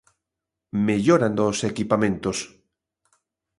Mellora 0.85 1.29
dos 1.39 1.57
equipamentos. 1.71 2.37